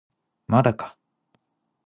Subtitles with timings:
[0.47, 0.97] まだか